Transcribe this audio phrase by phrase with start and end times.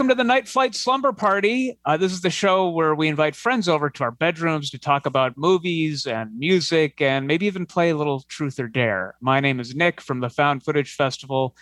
[0.00, 1.78] Welcome to the Night Flight Slumber Party.
[1.84, 5.04] Uh, this is the show where we invite friends over to our bedrooms to talk
[5.04, 9.14] about movies and music and maybe even play a little truth or dare.
[9.20, 11.54] My name is Nick from the Found Footage Festival.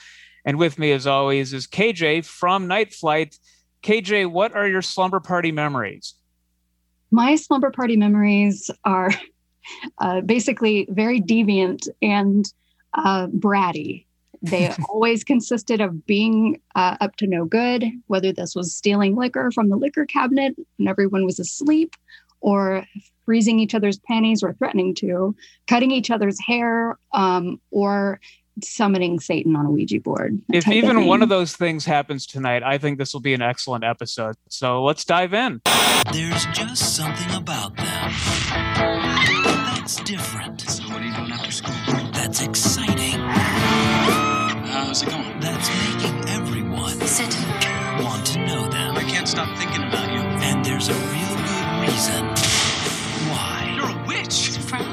[0.44, 3.36] And with me, as always, is KJ from Night Flight.
[3.82, 6.14] KJ, what are your slumber party memories?
[7.10, 9.10] My slumber party memories are
[9.98, 12.44] uh, basically very deviant and
[12.94, 14.04] uh, bratty.
[14.42, 19.50] They always consisted of being uh, up to no good, whether this was stealing liquor
[19.50, 21.94] from the liquor cabinet and everyone was asleep,
[22.40, 22.84] or
[23.24, 25.34] freezing each other's panties or threatening to,
[25.66, 28.20] cutting each other's hair, um, or
[28.62, 30.40] summoning Satan on a Ouija board.
[30.52, 33.42] If even of one of those things happens tonight, I think this will be an
[33.42, 34.36] excellent episode.
[34.48, 35.60] So let's dive in.
[36.12, 38.12] There's just something about them
[39.88, 40.60] that's different.
[40.62, 41.74] So what are you doing after school?
[42.12, 43.97] That's exciting.
[44.88, 45.38] How's it going?
[45.38, 47.36] That's making everyone Sit.
[48.00, 48.96] want to know them.
[48.96, 50.18] I can't stop thinking about you.
[50.18, 52.24] And there's a real good reason
[53.28, 53.70] why.
[53.76, 54.52] You're a witch.
[54.52, 54.86] The Craft.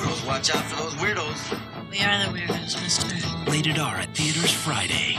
[0.00, 1.60] Girls, watch out for those weirdos.
[1.90, 3.14] We are the weirdos, mister.
[3.50, 5.18] Rated R at theaters Friday.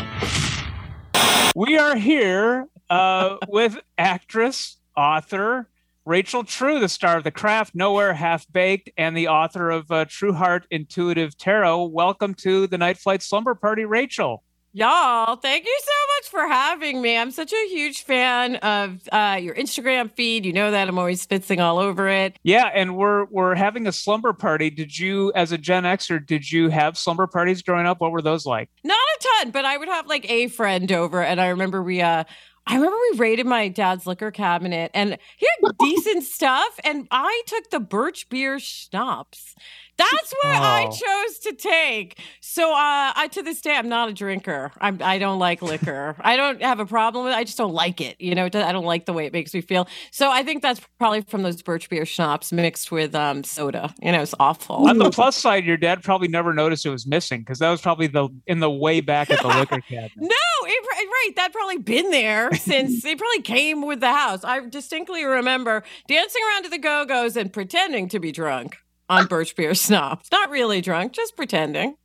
[1.56, 5.70] We are here uh, with actress, author,
[6.08, 10.06] Rachel True, the star of The Craft, Nowhere Half Baked, and the author of uh,
[10.08, 11.84] True Heart Intuitive Tarot.
[11.88, 14.42] Welcome to the Night Flight Slumber Party, Rachel.
[14.72, 17.18] Y'all, thank you so much for having me.
[17.18, 20.46] I'm such a huge fan of uh, your Instagram feed.
[20.46, 22.38] You know that I'm always spitzing all over it.
[22.42, 24.70] Yeah, and we're we're having a slumber party.
[24.70, 28.00] Did you, as a Gen Xer, did you have slumber parties growing up?
[28.00, 28.70] What were those like?
[28.86, 32.00] Not a ton, but I would have like a friend over, and I remember we
[32.00, 32.24] uh
[32.70, 36.80] I remember we raided my dad's liquor cabinet and he had decent stuff.
[36.84, 39.56] And I took the birch beer schnapps.
[39.98, 40.92] That's what I Oh.
[40.92, 42.20] chose to take.
[42.58, 44.72] So uh, I to this day I'm not a drinker.
[44.82, 46.16] I'm I don't like liquor.
[46.22, 47.38] I don't have a problem with it.
[47.38, 48.20] I just don't like it.
[48.20, 49.88] You know, it does- I don't like the way it makes me feel.
[50.10, 53.94] So I think that's probably from those birch beer schnapps mixed with um, soda.
[54.02, 54.90] You know, it's awful.
[54.90, 57.80] On the plus side, your dad probably never noticed it was missing because that was
[57.80, 60.14] probably the in the way back at the liquor cabinet.
[60.18, 61.34] No, it, right.
[61.36, 64.44] That probably been there since it probably came with the house.
[64.44, 68.78] I distinctly remember dancing around to the Go Go's and pretending to be drunk
[69.10, 70.30] on Birch Beer Snobs.
[70.32, 71.98] Not really drunk, just pretending.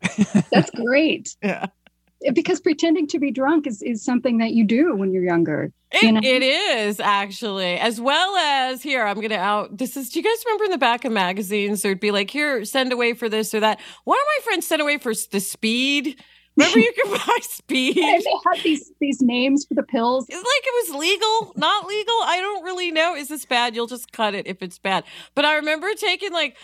[0.52, 1.36] That's great.
[1.42, 1.66] Yeah.
[2.24, 5.72] Eh, because pretending to be drunk is, is something that you do when you're younger.
[5.92, 6.20] It, You know?
[6.22, 9.76] it is actually, as well as here, I'm going to out.
[9.78, 12.64] This is, do you guys remember in the back of magazines, there'd be like, here,
[12.64, 13.80] send away for this or that?
[14.04, 16.20] One of my friends sent away for the speed.
[16.56, 17.96] Remember, you could buy speed?
[17.98, 20.26] And they had these these names for the pills.
[20.28, 22.14] It's like it was legal, not legal.
[22.24, 23.14] I don't really know.
[23.14, 23.74] Is this bad?
[23.74, 25.04] You'll just cut it if it's bad.
[25.34, 26.56] But I remember taking like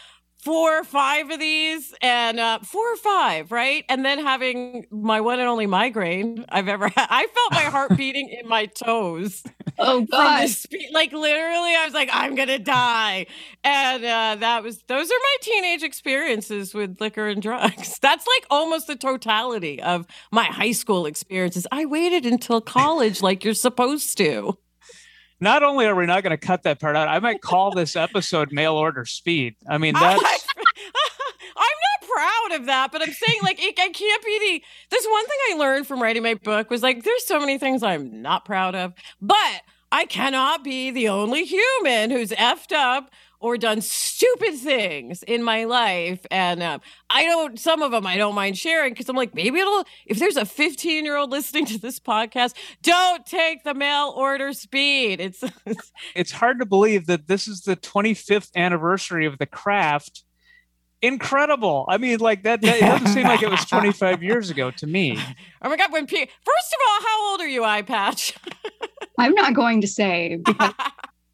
[0.46, 3.84] four or five of these and uh, four or five, right?
[3.88, 7.06] And then having my one and only migraine I've ever had.
[7.10, 9.42] I felt my heart beating in my toes
[9.78, 10.48] Oh God.
[10.48, 13.26] spe- like literally i was like i'm gonna die
[13.64, 18.46] and uh that was those are my teenage experiences with liquor and drugs that's like
[18.50, 24.16] almost the totality of my high school experiences i waited until college like you're supposed
[24.16, 24.56] to
[25.40, 27.94] Not only are we not going to cut that part out, I might call this
[27.94, 33.40] episode "Mail Order Speed." I mean, that's I'm not proud of that, but I'm saying
[33.42, 34.64] like it, I can't be the.
[34.90, 37.82] There's one thing I learned from writing my book was like there's so many things
[37.82, 43.10] I'm not proud of, but I cannot be the only human who's effed up
[43.46, 47.60] or done stupid things in my life, and um, I don't.
[47.60, 49.84] Some of them I don't mind sharing because I'm like maybe it'll.
[50.04, 54.52] If there's a 15 year old listening to this podcast, don't take the mail order
[54.52, 55.20] speed.
[55.20, 55.44] It's
[56.16, 60.24] it's hard to believe that this is the 25th anniversary of the craft.
[61.00, 61.86] Incredible!
[61.88, 62.62] I mean, like that.
[62.62, 65.20] that it doesn't seem like it was 25 years ago to me.
[65.62, 65.92] Oh my god!
[65.92, 68.36] When P- first of all, how old are you, Eye Patch?
[69.18, 70.72] I'm not going to say because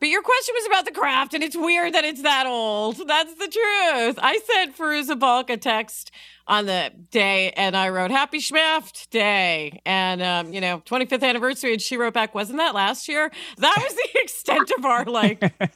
[0.02, 2.96] but your question was about the craft, and it's weird that it's that old.
[3.06, 4.18] That's the truth.
[4.20, 6.10] I sent Fairuza Balk a text
[6.48, 11.74] on the day, and I wrote "Happy Schmaft Day," and um, you know, 25th anniversary,
[11.74, 15.40] and she wrote back, "Wasn't that last year?" That was the extent of our like.
[15.60, 15.72] Other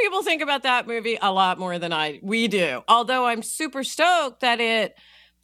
[0.00, 2.84] people think about that movie a lot more than I we do.
[2.86, 4.96] Although I'm super stoked that it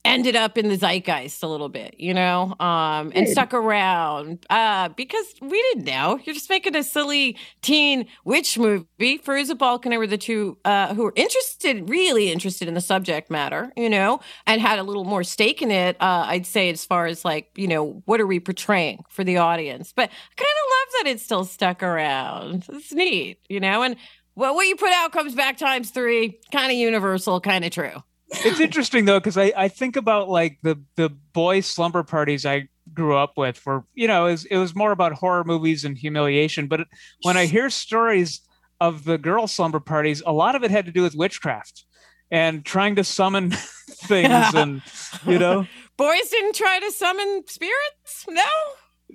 [0.07, 4.89] ended up in the zeitgeist a little bit, you know, um, and stuck around uh,
[4.91, 6.19] because we didn't know.
[6.25, 8.87] You're just making a silly teen witch movie.
[9.01, 12.81] Fairuza Balk and I were the two uh, who were interested, really interested in the
[12.81, 15.97] subject matter, you know, and had a little more stake in it.
[16.01, 19.39] Uh, I'd say as far as like, you know, what are we portraying for the
[19.39, 19.93] audience?
[19.95, 22.67] But I kind of love that it's still stuck around.
[22.71, 23.97] It's neat, you know, and
[24.37, 28.03] well, what you put out comes back times three, kind of universal, kind of true.
[28.29, 32.69] It's interesting though because I, I think about like the the boy slumber parties I
[32.93, 35.97] grew up with were you know it was, it was more about horror movies and
[35.97, 36.87] humiliation but
[37.23, 38.41] when I hear stories
[38.81, 41.85] of the girl slumber parties a lot of it had to do with witchcraft
[42.31, 43.51] and trying to summon
[43.91, 44.83] things and
[45.27, 48.27] you know Boys didn't try to summon spirits?
[48.29, 48.43] No?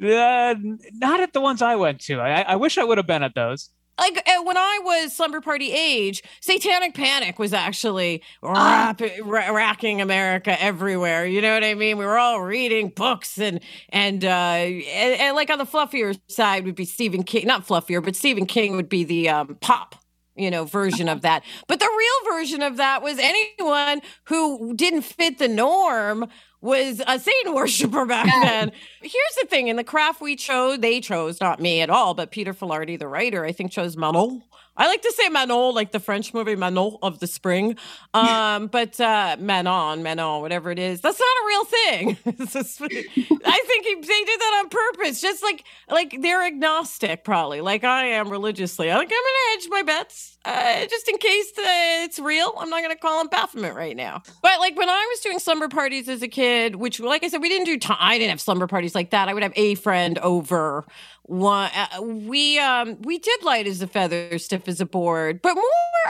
[0.03, 0.55] uh,
[0.93, 3.35] not at the ones I went to I, I wish I would have been at
[3.35, 3.69] those
[4.01, 8.95] Like uh, when I was slumber party age, Satanic Panic was actually Ah.
[8.99, 11.25] rap- ra- racking America everywhere.
[11.25, 11.97] You know what I mean?
[11.97, 13.59] We were all reading books and
[13.89, 18.03] and, uh, and and like on the fluffier side would be Stephen King, not fluffier,
[18.03, 19.95] but Stephen King would be the um, pop
[20.35, 21.43] you know version of that.
[21.67, 26.27] But the real version of that was anyone who didn't fit the norm
[26.61, 28.71] was a satan worshiper back then.
[29.01, 32.31] Here's the thing in the craft we chose they chose not me at all but
[32.31, 34.43] peter filardi the writer i think chose manon
[34.77, 37.77] i like to say manon like the french movie manon of the spring.
[38.13, 41.01] Um but uh manon manon whatever it is.
[41.01, 42.17] That's not a real thing.
[42.47, 42.81] Just-
[43.45, 47.61] i think he, they did that on purpose just like like they're agnostic probably.
[47.61, 48.89] Like i am religiously.
[48.91, 51.61] I like i'm gonna hedge my bets uh, just in case uh,
[52.03, 54.21] it's real i'm not gonna call him baphomet right now.
[54.41, 57.41] But like when i was doing slumber parties as a kid which like i said
[57.41, 59.29] we didn't do ti i didn't have slumber parties like that.
[59.29, 60.85] I would have a friend over
[61.23, 65.41] one uh, we um we did light as a feather stiff as a board.
[65.41, 65.65] But more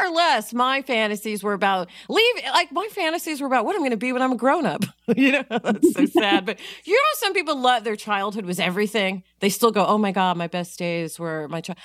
[0.05, 3.91] or less my fantasies were about leave like my fantasies were about what i'm going
[3.91, 4.85] to be when i'm a grown-up.
[5.17, 9.23] You know that's so sad but you know some people love their childhood was everything?
[9.41, 11.77] They still go oh my god my best days were my child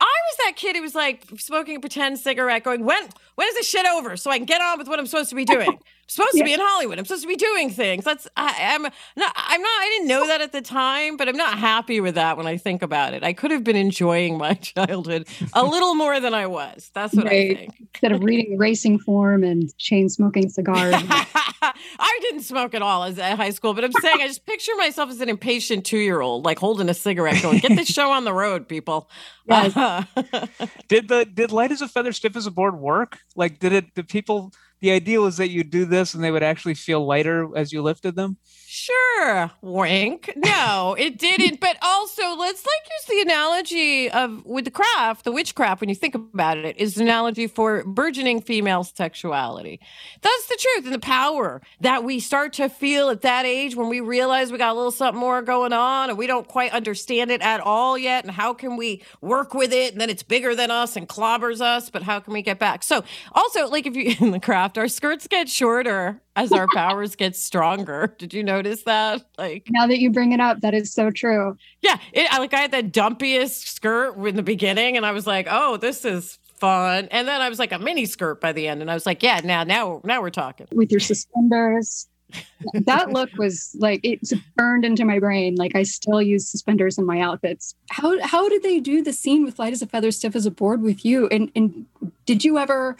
[0.00, 3.02] I was that kid who was like smoking a pretend cigarette, going, "When
[3.36, 4.16] when is this shit over?
[4.16, 5.68] So I can get on with what I'm supposed to be doing.
[6.04, 6.98] I'm supposed to be in Hollywood.
[6.98, 8.04] I'm supposed to be doing things.
[8.04, 8.92] That's I, I'm not.
[9.16, 9.68] I'm not.
[9.80, 12.56] I didn't know that at the time, but I'm not happy with that when I
[12.58, 13.22] think about it.
[13.24, 16.90] I could have been enjoying my childhood a little more than I was.
[16.94, 17.52] That's what Right.
[17.52, 17.74] I think.
[17.94, 20.94] Instead of reading racing form and chain smoking cigars.
[21.98, 24.72] I didn't smoke at all as at high school, but I'm saying I just picture
[24.76, 28.10] myself as an impatient two year old, like holding a cigarette, going, "Get this show
[28.10, 29.08] on the road, people."
[29.46, 29.74] Yes.
[30.88, 33.94] did the did light as a feather stiff as a board work like did it
[33.94, 37.48] the people the idea was that you do this and they would actually feel lighter
[37.56, 38.36] as you lifted them
[38.76, 40.32] Sure, wink.
[40.34, 41.60] No, it didn't.
[41.60, 45.80] But also, let's like use the analogy of with the craft, the witchcraft.
[45.80, 49.78] When you think about it, is an analogy for burgeoning female sexuality.
[50.22, 53.88] That's the truth and the power that we start to feel at that age when
[53.88, 57.30] we realize we got a little something more going on and we don't quite understand
[57.30, 58.24] it at all yet.
[58.24, 59.92] And how can we work with it?
[59.92, 61.90] And then it's bigger than us and clobbers us.
[61.90, 62.82] But how can we get back?
[62.82, 67.16] So also, like if you in the craft, our skirts get shorter as our powers
[67.16, 68.14] get stronger.
[68.18, 69.22] Did you notice that?
[69.38, 71.56] Like, now that you bring it up, that is so true.
[71.82, 75.26] yeah, it, I- like I had the dumpiest skirt in the beginning, and I was
[75.26, 78.68] like, "Oh, this is fun." And then I was like a mini skirt by the
[78.68, 82.08] end, and I was like, "Yeah, now, now, now we're talking." With your suspenders.
[82.86, 85.54] that look was like it's burned into my brain.
[85.54, 87.74] Like I still use suspenders in my outfits.
[87.90, 90.50] How how did they do the scene with light as a feather, stiff as a
[90.50, 91.28] board with you?
[91.28, 91.86] And and
[92.26, 92.96] did you ever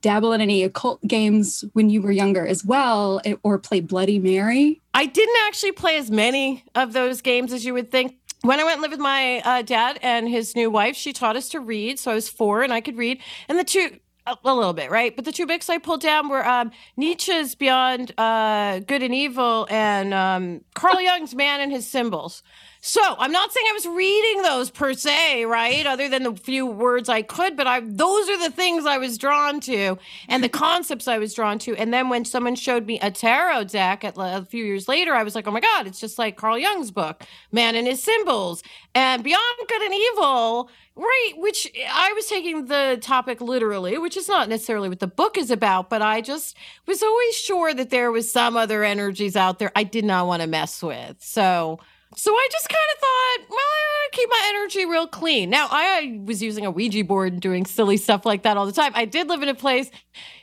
[0.00, 4.80] dabble in any occult games when you were younger as well, or play Bloody Mary?
[4.94, 8.16] I didn't actually play as many of those games as you would think.
[8.42, 11.36] When I went and lived with my uh, dad and his new wife, she taught
[11.36, 11.98] us to read.
[11.98, 13.20] So I was four and I could read.
[13.48, 15.14] And the two, a, a little bit, right?
[15.14, 19.66] But the two books I pulled down were um, Nietzsche's Beyond uh, Good and Evil
[19.70, 22.42] and um, Carl Jung's Man and His Symbols.
[22.86, 25.84] So I'm not saying I was reading those per se, right?
[25.84, 29.18] Other than the few words I could, but I those are the things I was
[29.18, 31.74] drawn to and the concepts I was drawn to.
[31.74, 35.24] And then when someone showed me a tarot deck at, a few years later, I
[35.24, 38.62] was like, oh my God, it's just like Carl Jung's book, Man and His Symbols,
[38.94, 41.32] and Beyond Good and Evil, right?
[41.38, 45.50] Which I was taking the topic literally, which is not necessarily what the book is
[45.50, 49.72] about, but I just was always sure that there was some other energies out there
[49.74, 51.16] I did not want to mess with.
[51.18, 51.80] So
[52.16, 55.50] so I just kind of thought, well, I gotta keep my energy real clean.
[55.50, 58.72] Now, I was using a Ouija board and doing silly stuff like that all the
[58.72, 58.92] time.
[58.94, 59.90] I did live in a place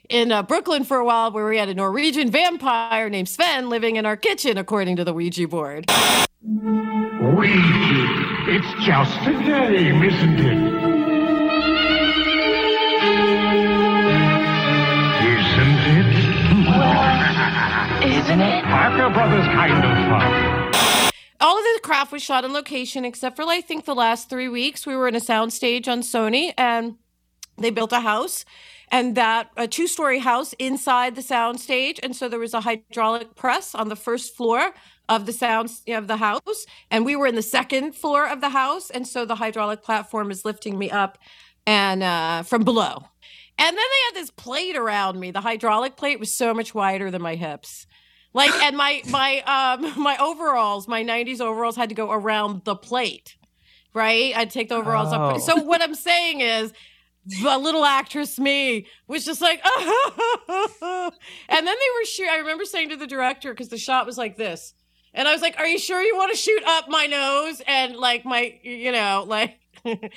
[0.07, 3.95] in uh, Brooklyn for a while where we had a Norwegian vampire named Sven living
[3.95, 5.89] in our kitchen, according to the Ouija board.
[6.43, 6.93] Ouija.
[8.45, 10.57] It's just a game, isn't it?
[15.25, 16.13] Isn't it?
[18.05, 18.63] Isn't it?
[18.65, 20.62] Parker Brothers kind of fun.
[21.93, 24.88] Craft was shot on location except for I think the last three weeks.
[24.88, 26.95] We were in a soundstage on Sony and
[27.59, 28.45] they built a house
[28.91, 32.00] and that a two-story house inside the soundstage.
[32.01, 34.71] And so there was a hydraulic press on the first floor
[35.07, 36.65] of the sound of the house.
[36.89, 38.89] And we were in the second floor of the house.
[38.89, 41.19] And so the hydraulic platform is lifting me up
[41.67, 43.03] and uh, from below.
[43.59, 45.29] And then they had this plate around me.
[45.29, 47.85] The hydraulic plate was so much wider than my hips.
[48.33, 52.75] Like, and my my um my overalls, my '90s overalls, had to go around the
[52.75, 53.35] plate.
[53.93, 54.35] Right?
[54.35, 55.21] I'd take the overalls Oh.
[55.21, 55.39] up.
[55.41, 56.73] So what I'm saying is,
[57.43, 61.11] the little actress me was just like, oh.
[61.49, 62.27] and then they were shoot.
[62.27, 64.73] I remember saying to the director because the shot was like this,
[65.13, 67.95] and I was like, "Are you sure you want to shoot up my nose and
[67.95, 70.09] like my, you know, like." As an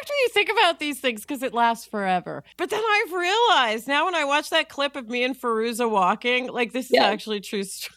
[0.00, 2.44] actor, you think about these things because it lasts forever.
[2.56, 6.48] But then I've realized now when I watch that clip of me and Fairuza walking,
[6.48, 7.06] like this is Yeah.
[7.06, 7.90] actually a true story.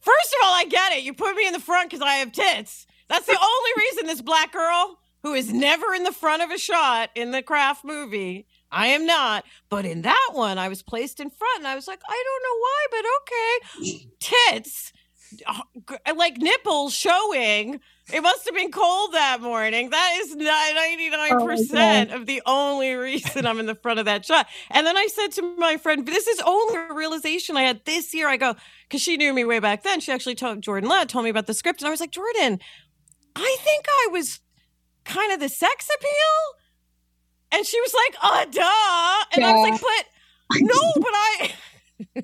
[0.00, 1.02] First of all, I get it.
[1.04, 2.86] You put me in the front because I have tits.
[3.08, 6.58] That's the only reason this black girl who is never in the front of a
[6.58, 8.46] shot in the craft movie.
[8.72, 9.44] I am not.
[9.68, 12.42] But in that one, I was placed in front and I was like, I don't
[12.42, 14.08] know why, but okay.
[14.20, 14.92] Tits,
[16.16, 17.80] like nipples showing.
[18.12, 19.90] It must have been cold that morning.
[19.90, 24.46] That is Oh, 99% of the only reason I'm in the front of that shot.
[24.70, 28.12] And then I said to my friend, this is only a realization I had this
[28.12, 28.28] year.
[28.28, 28.56] I go,
[28.88, 30.00] because she knew me way back then.
[30.00, 31.80] She actually told Jordan Ladd, told me about the script.
[31.80, 32.58] And I was like, Jordan,
[33.36, 34.40] I think I was
[35.04, 36.58] kind of the sex appeal.
[37.52, 39.24] And she was like, uh, duh.
[39.34, 40.06] And I was like, but
[40.60, 41.52] no, but I.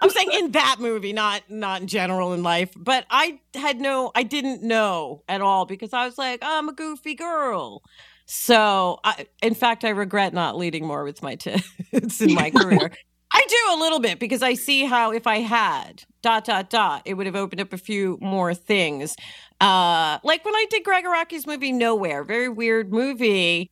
[0.00, 2.72] I'm saying in that movie, not not in general in life.
[2.76, 6.72] But I had no, I didn't know at all because I was like, I'm a
[6.72, 7.82] goofy girl.
[8.26, 12.90] So, I, in fact, I regret not leading more with my tits in my career.
[13.32, 17.02] I do a little bit because I see how if I had dot dot dot,
[17.04, 19.16] it would have opened up a few more things.
[19.60, 23.70] Uh, like when I did Gregg Araki's movie Nowhere, very weird movie.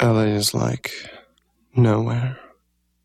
[0.00, 0.92] LA is like
[1.74, 2.38] nowhere.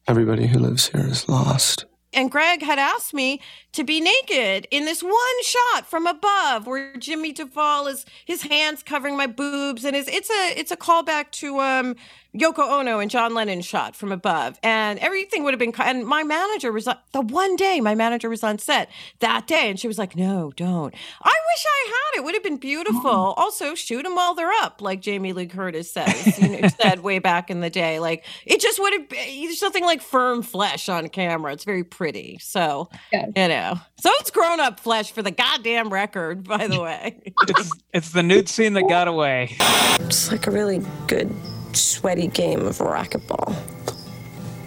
[0.07, 1.85] Everybody who lives here is lost.
[2.15, 3.39] and Gregg had asked me
[3.71, 8.83] to be naked in this one shot from above where Jimmy Duval is his hands
[8.83, 11.95] covering my boobs and it's a it's a callback to um
[12.37, 16.23] Yoko Ono and John Lennon shot from above and everything would have been and my
[16.23, 19.87] manager was on- the one day my manager was on set that day and she
[19.87, 20.93] was like no don't.
[21.21, 22.19] I wish I had.
[22.19, 23.09] It would have been beautiful.
[23.37, 27.19] Also shoot them while they're up like Jamie Lee Curtis says you know, said way
[27.19, 27.99] back in the day.
[27.99, 31.53] Like it just would have been there's nothing like firm flesh on camera.
[31.53, 32.39] It's very pretty.
[32.41, 33.29] So Yes.
[33.35, 33.79] you know.
[33.99, 37.21] So it's grown up flesh for the goddamn record by the way.
[37.47, 39.55] It's, it's the nude scene that got away.
[39.99, 41.29] It's like a really good,
[41.75, 43.55] sweaty game of racquetball.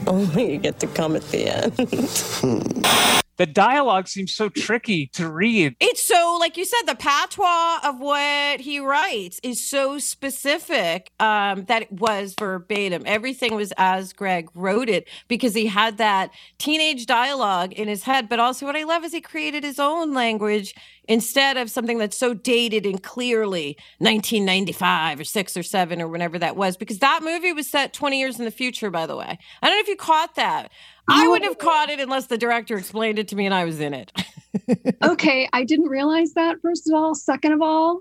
[0.07, 2.87] Only you get to come at the end.
[3.37, 5.77] The dialogue seems so tricky to read.
[5.79, 11.67] It's so, like you said, the patois of what he writes is so specific um,
[11.67, 13.03] that it was verbatim.
[13.05, 18.29] Everything was as Gregg wrote it because he had that teenage dialogue in his head.
[18.29, 20.75] But also, what I love is he created his own language
[21.09, 26.39] instead of something that's so dated and clearly 1995 or six or seven or whenever
[26.39, 26.77] that was.
[26.77, 29.39] Because that movie was set 20 years in the future, by the way.
[29.63, 30.71] I don't know if you caught that.
[31.09, 33.79] I wouldn't have caught it unless the director explained it to me and I was
[33.81, 34.13] in it.
[35.05, 37.15] okay, I didn't realize that, first of all.
[37.15, 38.01] Second of all,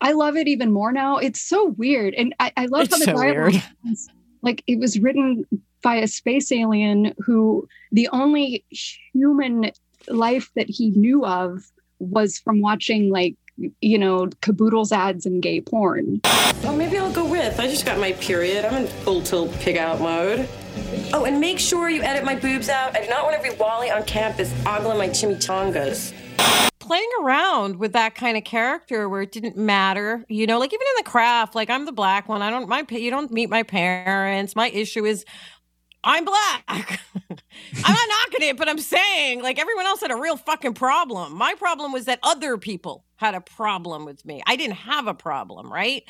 [0.00, 1.16] I love it even more now.
[1.16, 2.14] It's so weird.
[2.14, 3.62] And I, I love It's how the so dialogue weird.
[3.90, 4.08] is-
[4.40, 5.44] like it was written
[5.82, 8.64] by a space alien who the only
[9.12, 9.72] human
[10.06, 11.64] life that he knew of
[11.98, 13.36] was from watching like
[13.80, 16.20] you know caboodles ads and gay porn.
[16.24, 17.58] oh, maybe I'll go with.
[17.58, 18.64] I just got my period.
[18.64, 20.48] I'm in full tilt pig out mode.
[21.12, 22.96] Oh, and make sure you edit my boobs out.
[22.96, 26.12] I do not want every Wally on campus ogling my chimichangas.
[26.78, 30.86] playing around with that kind of character where it didn't matter, you know, like even
[30.96, 32.42] in the craft, like I'm the black one.
[32.42, 34.54] I don't my you don't meet my parents.
[34.54, 35.24] My issue is
[36.04, 36.64] I'm black.
[36.68, 41.34] I'm not knocking it, but I'm saying like everyone else had a real fucking problem.
[41.34, 44.42] My problem was that other people had a problem with me.
[44.46, 46.04] I didn't have a problem, right?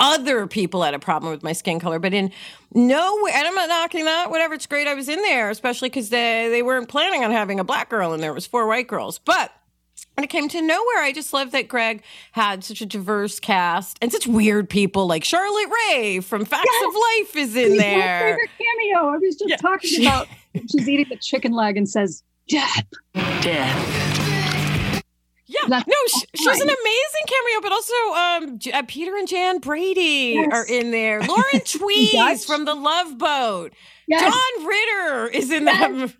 [0.00, 2.30] Other people had a problem with my skin color, but in
[2.72, 5.88] no way, and I'm not knocking that, whatever, it's great I was in there, especially
[5.88, 8.30] because they, they weren't planning on having a black girl in there.
[8.30, 9.18] It was four white girls.
[9.18, 9.52] But
[10.18, 13.96] when it came to nowhere, I just love that Gregg had such a diverse cast
[14.02, 18.24] and such weird people like Charlotte Rae from Facts of Life is in She's there.
[18.24, 19.10] My favorite cameo.
[19.10, 19.56] I was just Yeah.
[19.58, 20.26] talking about
[20.72, 22.82] she's eating the chicken leg and says, "Death."
[23.14, 25.04] death."
[25.46, 29.28] Yeah, That's no, she, she's an amazing cameo, but also um, J- uh, Peter and
[29.28, 30.48] Jan Brady Yes.
[30.52, 31.22] are in there.
[31.28, 33.72] Lauren Tewes from The Love Boat.
[34.08, 34.22] Yes.
[34.34, 36.12] John Ritter is in that.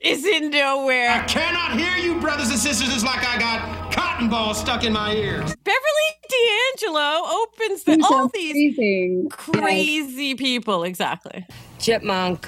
[0.00, 1.10] Is in nowhere.
[1.10, 2.92] I cannot hear you, brothers and sisters.
[2.94, 5.54] It's like I got cotton balls stuck in my ears.
[5.64, 5.80] Beverly
[6.28, 9.28] D'Angelo opens the, He's all these amazing.
[9.30, 9.32] Yes.
[9.32, 10.84] crazy people.
[10.84, 11.46] Exactly.
[11.78, 12.46] Chipmunk,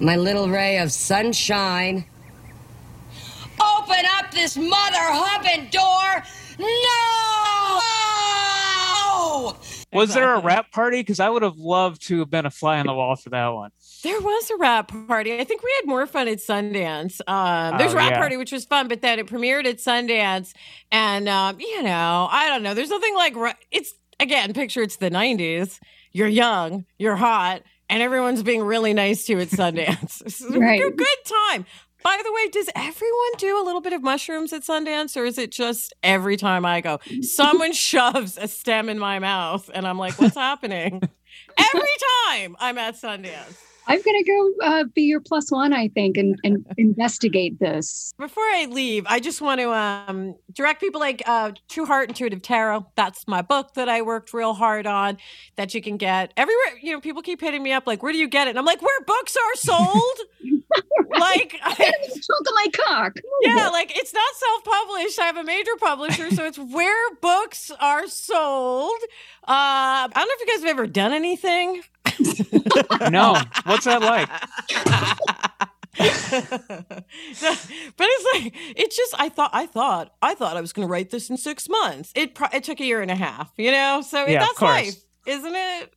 [0.00, 2.04] my little ray of sunshine.
[3.60, 6.22] Open up this mother hubbing door!
[6.58, 7.80] No!
[9.92, 10.46] Was there a Exactly.
[10.48, 11.00] wrap party?
[11.00, 13.48] Because I would have loved to have been a fly on the wall for that
[13.48, 13.70] one.
[14.04, 15.38] There was a wrap party.
[15.38, 17.20] I think we had more fun at Sundance.
[17.26, 18.18] Um, there's Oh, a wrap yeah.
[18.18, 20.52] party, which was fun, but then it premiered at Sundance.
[20.92, 22.74] And, um, you know, I don't know.
[22.74, 25.78] There's nothing like, ra- it's, again, picture it's the 90s.
[26.12, 30.20] You're young, you're hot, and everyone's being really nice to you at Sundance.
[30.24, 30.80] It's a Right.
[30.96, 31.06] good
[31.50, 31.64] time.
[32.02, 35.36] By the way, does everyone do a little bit of mushrooms at Sundance, or is
[35.38, 39.98] it just every time I go, someone shoves a stem in my mouth, and I'm
[39.98, 41.02] like, what's happening?
[41.58, 41.90] Every
[42.26, 43.58] time I'm at Sundance.
[43.88, 48.12] I'm gonna go uh, be your plus one, I think, and, and investigate this.
[48.18, 52.42] Before I leave, I just want to um, direct people like uh, True Heart Intuitive
[52.42, 52.86] Tarot.
[52.96, 55.16] That's my book that I worked real hard on
[55.56, 56.78] that you can get everywhere.
[56.82, 58.50] You know, people keep hitting me up like, where do you get it?
[58.50, 60.18] And I'm like, where books are sold.
[61.18, 63.16] like, I, Choke my cock.
[63.40, 65.18] yeah, like it's not self published.
[65.18, 68.98] I have a major publisher, so it's where books are sold.
[69.42, 71.82] Uh, I don't know if you guys have ever done anything.
[73.10, 74.28] No, what's that like?
[75.98, 77.04] but
[77.98, 81.10] it's like it's just I thought I thought I thought I was going to write
[81.10, 82.12] this in six months.
[82.14, 84.02] It pro- it took a year and a half, you know.
[84.02, 84.96] So Yeah, that's life,
[85.26, 85.92] isn't it?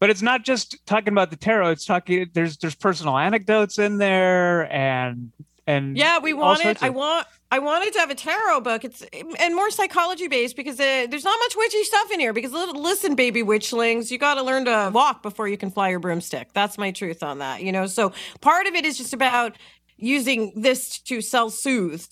[0.00, 1.70] But it's not just talking about the tarot.
[1.70, 2.30] It's talking.
[2.32, 5.30] There's there's personal anecdotes in there, and
[5.66, 6.62] and Yeah, we wanted.
[6.62, 7.26] sorts I want.
[7.52, 8.84] I wanted to have a tarot book.
[8.84, 12.32] It's and more psychology based because uh, there's not much witchy stuff in here.
[12.32, 15.98] Because listen, baby witchlings, you got to learn to walk before you can fly your
[15.98, 16.52] broomstick.
[16.52, 17.62] That's my truth on that.
[17.62, 19.56] You know, so part of it is just about
[19.96, 22.06] using this to self soothe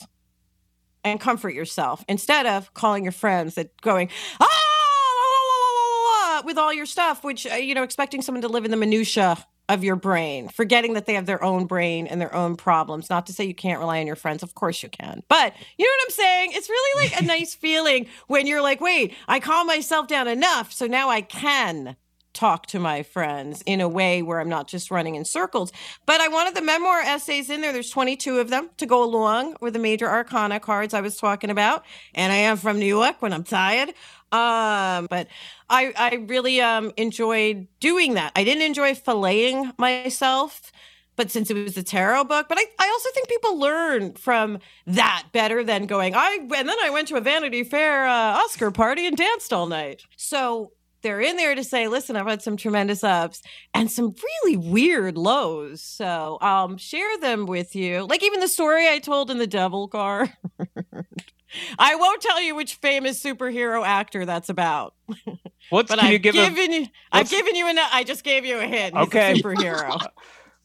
[1.05, 4.09] and comfort yourself instead of calling your friends that going
[4.41, 8.49] ah la, la, la," with all your stuff, which uh, you know, expecting someone to
[8.49, 12.21] live in the minutia of your brain, forgetting that they have their own brain and
[12.21, 13.11] their own problems.
[13.11, 15.85] Not to say you can't rely on your friends, of course you can, but you
[15.85, 16.51] know what I'm saying.
[16.55, 20.73] It's really like a nice feeling when you're like, wait, I calm myself down enough,
[20.73, 21.97] so now I can
[22.39, 25.73] talk to my friends in a way where I'm not just running in circles.
[26.07, 27.73] But I wanted the memoir essays in there.
[27.73, 31.51] There's 22 of them to go along with the major arcana cards I was talking
[31.51, 31.85] about.
[32.15, 33.89] And I am from New York when I'm tired.
[34.31, 35.27] Um, but
[35.71, 38.33] I I really um enjoyed doing that.
[38.37, 40.71] I didn't enjoy filleting myself.
[41.17, 44.61] But since it was a tarot book, but I, I also think people learn from
[44.87, 48.71] that better than going, I and then I went to a Vanity Fair uh, Oscar
[48.71, 50.03] party and danced all night.
[50.17, 50.71] So
[51.03, 53.43] they're in there to say, listen, I've had some tremendous ups
[53.75, 55.81] and some really weird lows.
[55.83, 58.07] So um share them with you.
[58.07, 60.29] Like even the story I told in the Devil Car.
[61.79, 64.95] I won't tell you which famous superhero actor that's about.
[65.71, 67.89] What's But can I've you give a- given you I've given you enough.
[67.93, 68.97] I just gave you a hint.
[68.97, 69.33] He's Okay.
[69.33, 69.99] a superhero.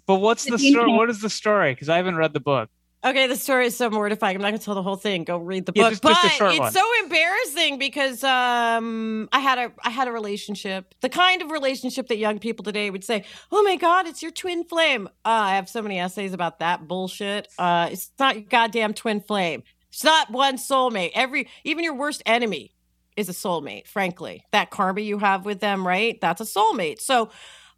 [0.05, 0.91] But what's the story?
[0.91, 1.71] What is the story?
[1.73, 2.69] Because I haven't read the book.
[3.05, 4.37] Okay, the story is so mortifying.
[4.37, 5.25] I'm not going to tell the whole thing.
[5.25, 5.91] Go read the Yeah, book.
[5.91, 6.71] just- but just it's one.
[6.71, 12.07] so embarrassing because um, I had a I had a relationship, the kind of relationship
[12.07, 15.55] that young people today would say, "Oh my God, it's your twin flame." Uh, I
[15.55, 17.49] have so many essays about that bullshit.
[17.59, 19.63] Uh, it's not your goddamn twin flame.
[19.89, 21.11] It's not one soulmate.
[21.13, 22.73] Every even your worst enemy
[23.17, 23.85] is a soulmate.
[23.87, 26.19] Frankly, that karma you have with them, right?
[26.21, 27.01] That's a soulmate.
[27.01, 27.29] So.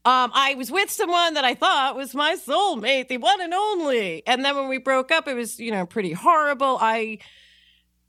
[0.05, 4.21] Um, I was with someone that I thought was my soulmate, the one and only.
[4.27, 6.77] And then when we broke up, it was, you know, pretty horrible.
[6.79, 7.17] I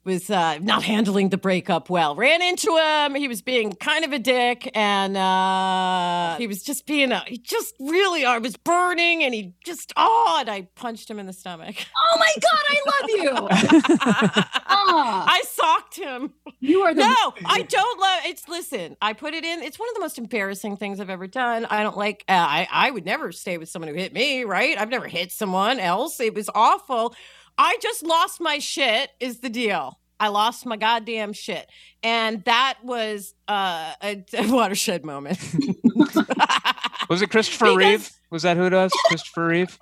[0.07, 2.14] was uh, not handling the breakup well.
[2.14, 3.14] Ran into him.
[3.16, 7.23] He was being kind of a dick, and uh, he was just being a.
[7.27, 11.27] He just really, I was burning, and he just oh, and I punched him in
[11.27, 11.77] the stomach.
[11.97, 14.42] Oh my God, I love you.
[14.69, 16.33] Ah, I socked him.
[16.61, 19.62] you are the No, I don't love it's listen, I put it in.
[19.62, 21.64] It's one of the most embarrassing things I've ever done.
[21.66, 24.79] I don't like uh, I I would never stay with someone who hit me, right?
[24.79, 26.21] I've never hit someone else.
[26.21, 27.14] It was awful.
[27.59, 29.99] I just lost my shit is the deal.
[30.19, 31.66] I lost my goddamn shit.
[32.03, 35.38] And that was uh, a, a watershed moment.
[37.09, 38.11] Was it Christopher Because- Reeve?
[38.31, 38.90] Was that who it was?
[39.07, 39.79] Christopher Reeve.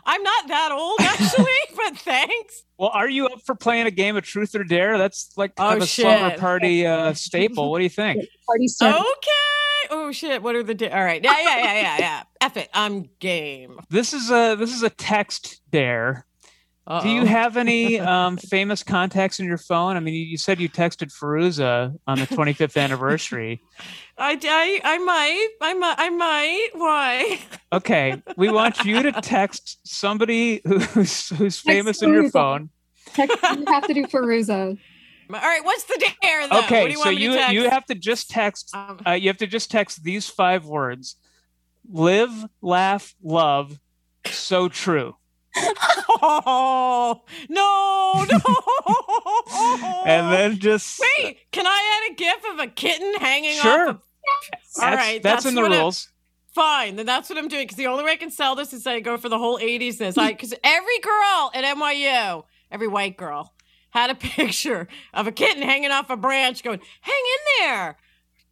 [0.06, 2.62] I'm not that old actually, but thanks.
[2.78, 4.96] Well, are you up for playing a game of Truth or Dare?
[4.96, 7.72] That's like kind Oh, of a slumber party uh, staple.
[7.72, 8.24] What do you think?
[8.46, 9.00] party started.
[9.00, 9.10] Okay.
[9.90, 10.42] Oh shit.
[10.42, 11.22] What are the di- all right?
[11.22, 12.22] Yeah, yeah, yeah, yeah, yeah.
[12.40, 12.68] F it.
[12.74, 13.80] I'm game.
[13.90, 16.26] This is a this is a text dare.
[17.02, 19.96] Do you have any um, famous contacts in your phone?
[19.96, 23.60] I mean, you, you said you texted Fairuza on the 25th anniversary.
[24.18, 25.48] I, I, I might.
[25.60, 25.94] I might.
[25.98, 26.68] I might.
[26.74, 27.40] Why?
[27.72, 32.70] Okay, we want you to text somebody who's who's famous in your phone.
[33.14, 34.78] Text, you have to do Fairuza.
[35.30, 35.64] All right.
[35.64, 36.48] What's the dare?
[36.48, 36.54] Though?
[36.56, 37.52] what do Okay, you so want me to you text?
[37.54, 38.74] you have to just text.
[38.74, 41.16] Um, Uh, you have to just text these five words:
[41.90, 43.78] live, laugh, love.
[44.26, 45.16] So true.
[46.22, 48.40] no, no, no.
[50.06, 51.38] and then just wait.
[51.52, 53.90] Can I add a gif of a kitten hanging Sure.
[53.90, 54.00] Of...
[54.52, 56.08] that's, All right, that's, in the rules.
[56.52, 57.64] Fine, then that's what I'm doing.
[57.64, 60.00] Because the only way I can sell this is I go for the whole 80s
[60.00, 60.16] ness.
[60.18, 63.54] I because every girl at NYU, every white girl,
[63.96, 67.96] had a picture of a kitten hanging off a branch, going, "Hang in there."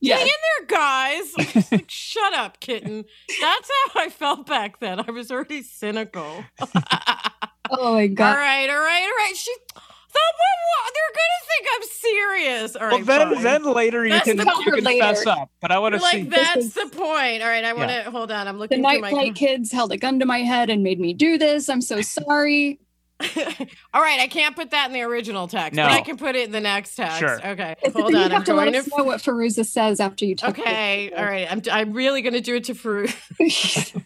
[0.00, 0.16] Yeah.
[0.18, 0.33] Hang in
[0.68, 1.33] there, guys.
[1.72, 3.04] Like, Shut up, kitten.
[3.40, 5.00] That's how I felt back then.
[5.00, 6.44] I was already cynical.
[7.70, 8.28] Oh my god.
[8.28, 9.33] All right, all right, all right.
[9.35, 10.35] She thought
[10.94, 12.76] they're gonna think I'm serious.
[12.76, 13.42] All Well, right, then, fine.
[13.42, 15.02] then later you That's can the you can later.
[15.02, 15.50] fess up.
[15.62, 16.20] But I want You're to see.
[16.24, 17.42] like that's the point.
[17.42, 18.46] All right, I want to hold on.
[18.48, 19.11] I'm The looking night through my.
[19.11, 21.70] flight kids held a gun to my head and made me do this.
[21.70, 22.80] I'm so sorry.
[23.94, 25.85] All right, I can't put that in the original text, No.
[25.85, 27.18] but I can put it in the next text.
[27.18, 27.46] Sure.
[27.46, 28.12] Okay, It's hold on.
[28.12, 28.90] you have I'm to let us to.
[28.98, 30.59] know what Fairuza says after you talk.
[30.59, 31.46] Okay, all right.
[31.50, 33.14] I'm I'm really gonna do it to Farouk.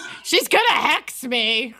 [0.24, 1.74] she's gonna hex me.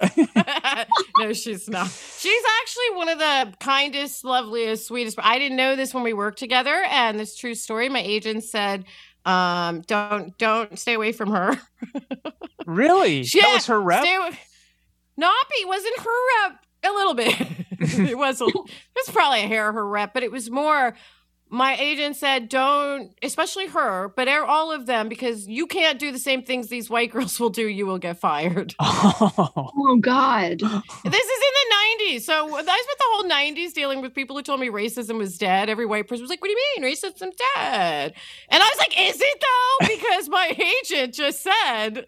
[1.18, 1.88] no, she's not.
[1.90, 5.16] She's actually one of the kindest, loveliest, sweetest.
[5.23, 7.88] I didn't know this when we worked together, and this true story.
[7.88, 8.85] My agent said,
[9.25, 11.57] um, "Don't don't stay away from her."
[12.66, 13.21] Really?
[13.33, 14.03] Yeah, that was her rep.
[14.03, 14.14] Stay
[15.18, 16.64] Nappy wasn't her rep.
[16.85, 17.35] A little bit.
[18.11, 18.40] it was.
[18.40, 20.94] A, it was probably a hair of her rep, but it was more.
[21.51, 26.13] My agent said, "Don't, especially her, but er- all of them, because you can't do
[26.13, 27.67] the same things these white girls will do.
[27.67, 30.59] You will get fired." Oh, Oh God.
[30.61, 34.43] this is in the '90s, so I spent the whole '90s dealing with people who
[34.43, 35.69] told me racism was dead.
[35.71, 38.15] Every white person was like, "What do you mean racism's dead?"
[38.51, 42.05] And I was like, "Is it though?" Because my agent just said,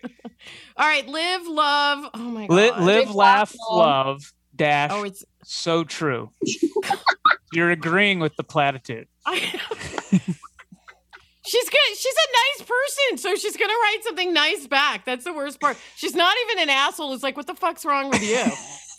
[0.77, 4.07] "All right, live, love." Oh my god, Li- live, laugh, love.
[4.07, 4.33] love.
[4.61, 4.91] Dash.
[4.93, 6.33] Oh, it's so true.
[7.55, 9.09] You're agreeing with the platitude.
[9.27, 9.41] She's
[11.71, 11.97] good.
[11.97, 15.07] She's a nice person, so she's gonna write something nice back.
[15.07, 15.79] That's the worst part.
[15.97, 17.15] She's not even an asshole.
[17.15, 18.45] It's like, what the fuck's wrong with you?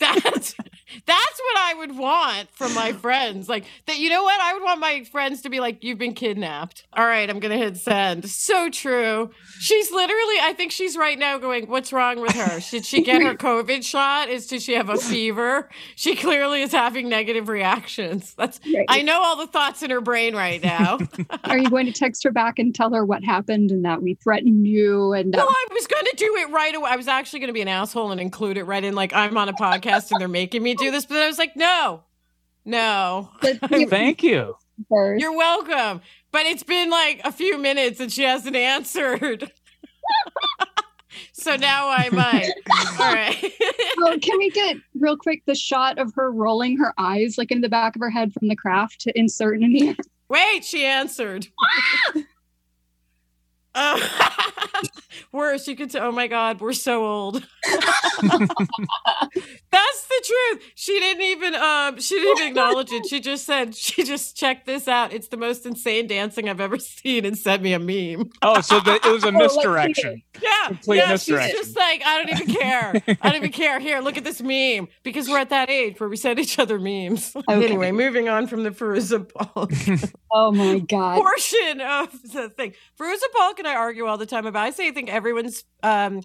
[0.00, 0.56] That's
[1.06, 3.48] that's what I would want from my friends.
[3.48, 3.98] Like that.
[3.98, 4.40] You know what?
[4.40, 6.84] I would want my friends to be like, you've been kidnapped.
[6.92, 8.28] All right, I'm gonna hit send.
[8.28, 9.30] So true.
[9.58, 10.36] She's literally.
[10.40, 12.60] I think she's right now going, what's wrong with her?
[12.60, 14.28] Should she get her COVID shot?
[14.28, 15.68] Is does she have a fever?
[15.96, 18.34] She clearly is having negative reactions.
[18.34, 18.60] That's.
[18.74, 18.86] Right.
[18.88, 20.98] I know all the thoughts in her brain right now.
[21.44, 24.14] Are you going to text her back and tell her what happened and that we
[24.14, 26.90] threatened you and uh, Well, I was going to do it right away.
[26.90, 29.36] I was actually going to be an asshole and include it right in, like, I'm
[29.36, 31.06] on a podcast and they're making me do this.
[31.06, 32.02] But I was like, no,
[32.64, 33.30] no.
[33.42, 34.56] Thank you.
[34.88, 35.20] first?
[35.20, 36.00] You're welcome.
[36.30, 39.52] But it's been like a few minutes and she hasn't answered.
[41.32, 42.52] so now I might.
[42.98, 43.52] All right.
[44.04, 47.60] Oh, can we get real quick the shot of her rolling her eyes like in
[47.60, 49.96] the back of her head from the craft to insert in the
[50.28, 51.46] Wait, she answered.
[53.74, 53.98] Uh,
[55.32, 57.46] worse, you could say, "Oh my God, we're so old."
[58.22, 60.62] That's the truth.
[60.74, 63.06] She didn't even um she didn't even acknowledge it.
[63.06, 65.12] She just said she just checked this out.
[65.12, 68.30] It's the most insane dancing I've ever seen and sent me a meme.
[68.42, 70.22] Oh, so the, it was a misdirection.
[70.42, 71.10] Yeah, Complete yeah.
[71.10, 71.56] misdirection.
[71.56, 72.92] She's just like, I don't even care.
[73.20, 73.80] I don't even care.
[73.80, 76.78] Here, look at this meme because we're at that age where we send each other
[76.78, 77.34] memes.
[77.36, 77.64] Okay.
[77.64, 79.72] Anyway, moving on from the Fairuza Balk
[80.30, 81.20] Oh my god.
[81.20, 82.74] portion of the thing.
[82.98, 84.64] Fairuza Balk and I argue all the time about.
[84.64, 86.20] I say I think everyone's um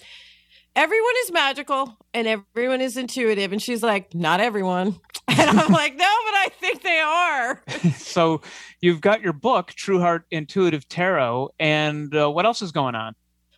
[0.75, 4.99] everyone is magical and everyone is intuitive, and she's like, not everyone.
[5.39, 7.63] And I'm like, no, but I think they are.
[7.97, 8.41] So
[8.81, 13.13] you've got your book, True Heart Intuitive Tarot, and uh, what else is going on?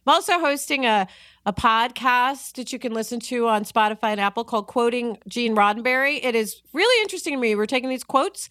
[0.06, 1.08] I'm also hosting a,
[1.46, 6.20] a podcast that you can listen to on Spotify and Apple called Quoting Gene Roddenberry.
[6.22, 7.56] It is really interesting to me.
[7.56, 8.50] We're taking these quotes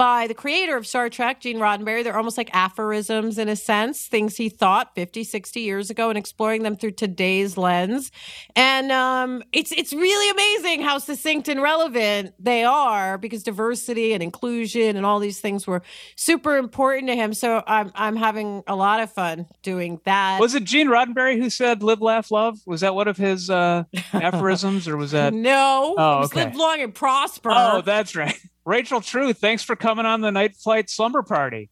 [0.00, 2.02] by the creator of Star Trek, Gene Roddenberry.
[2.02, 6.16] They're almost like aphorisms in a sense, things he thought 50, 60 years ago, and
[6.16, 8.10] exploring them through today's lens.
[8.56, 14.22] And um, it's it's really amazing how succinct and relevant they are because diversity and
[14.22, 15.82] inclusion and all these things were
[16.16, 17.34] super important to him.
[17.34, 20.40] So I'm I'm having a lot of fun doing that.
[20.40, 22.58] Was it Gene Roddenberry who said "Live, Laugh, Love"?
[22.64, 23.84] Was that one of his uh,
[24.14, 25.34] aphorisms, or was that?
[25.34, 26.46] no, Oh, okay.
[26.46, 27.50] live long and prosper.
[27.52, 28.40] Oh, that's right.
[28.64, 31.70] Rachel True, thanks for coming on the Night Flight Slumber Party.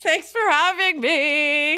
[0.00, 1.76] Thanks for having me.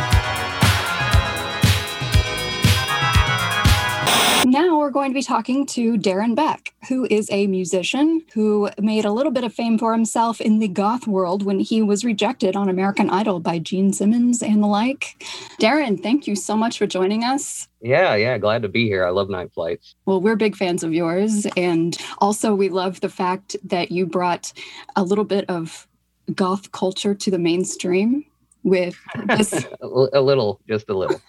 [4.53, 9.07] Now we're going to be talking to Darren Beck, who is a musician who made
[9.07, 12.55] a little bit of fame for himself in the goth world when he was rejected
[12.55, 15.25] on American Idol by Gene Simmons and the like.
[15.59, 17.67] Darren, thank you so much for joining us.
[17.81, 19.07] Yeah, yeah, glad to be here.
[19.07, 19.95] I love night flights.
[20.05, 21.47] Well, we're big fans of yours.
[21.57, 24.53] And also, we love the fact that you brought
[24.97, 25.89] a little bit of
[26.35, 28.27] goth culture to the mainstream
[28.65, 29.55] with this.
[29.55, 29.67] a,
[30.13, 31.23] a little, just a little.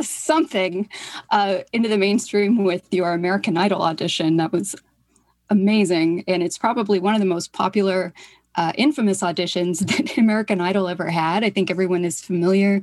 [0.00, 0.88] Something
[1.30, 4.36] uh, into the mainstream with your American Idol audition.
[4.36, 4.74] That was
[5.50, 6.24] amazing.
[6.26, 8.12] And it's probably one of the most popular,
[8.56, 11.44] uh, infamous auditions that American Idol ever had.
[11.44, 12.82] I think everyone is familiar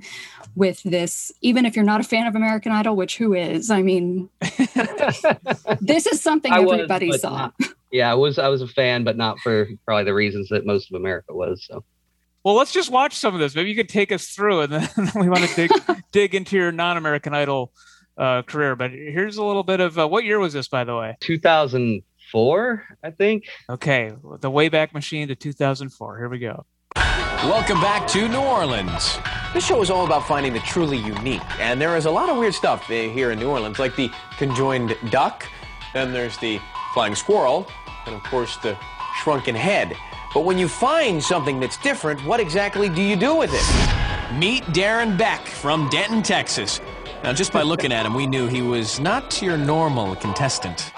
[0.56, 3.70] with this, even if you're not a fan of American Idol, which who is?
[3.70, 4.30] I mean,
[5.80, 7.38] this is something I everybody but saw.
[7.38, 7.54] not-
[7.92, 10.92] yeah, I was I was a fan, but not for probably the reasons that most
[10.92, 11.66] of America was.
[11.68, 11.84] So
[12.44, 13.54] Well, let's just watch some of this.
[13.54, 15.72] Maybe you could take us through, and then we want to dig
[16.12, 17.74] dig into your non-American Idol
[18.18, 18.76] uh, career.
[18.76, 21.18] But here's a little bit of uh, what year was this, by the way?
[21.22, 23.46] 2004, I think.
[23.70, 26.18] Okay, the Wayback Machine to 2004.
[26.18, 26.66] Here we go.
[26.96, 29.18] Welcome back to New Orleans.
[29.54, 32.38] This show is all about finding the truly unique, and there is a lot of
[32.38, 35.46] weird stuff uh, here in New Orleans, like the conjoined duck,
[35.94, 36.60] then there's the
[36.94, 37.68] flying squirrel,
[38.06, 38.78] and of course the
[39.24, 39.96] shrunken head.
[40.34, 44.36] But when you find something that's different, what exactly do you do with it?
[44.38, 46.80] Meet Darren Beck from Denton, Texas.
[47.24, 50.92] Now, just by looking at him, we knew he was not your normal contestant.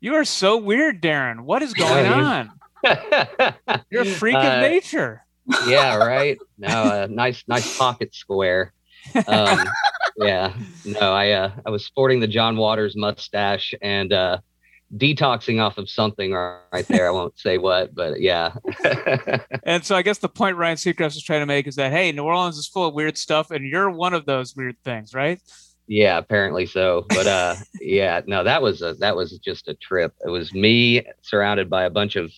[0.00, 1.40] You are so weird, Darren.
[1.42, 2.46] What is going Yeah,
[2.84, 3.54] on?
[3.90, 5.24] You're a freak of Uh, nature.
[5.66, 6.36] yeah, right.
[6.58, 8.72] No, uh, nice, nice pocket square.
[9.28, 9.60] Um,
[10.16, 10.52] yeah,
[10.84, 14.38] no, I uh, I was sporting the John Waters mustache and uh,
[14.96, 17.08] detoxing off of something right there.
[17.08, 18.54] I won't say what, but yeah.
[19.64, 22.12] And so I guess the point Ryan Seacrest is trying to make is that hey,
[22.12, 25.40] New Orleans is full of weird stuff, and you're one of those weird things, right?
[25.86, 27.06] Yeah, apparently so.
[27.08, 30.14] But uh yeah, no, that was a that was just a trip.
[30.24, 32.32] It was me surrounded by a bunch of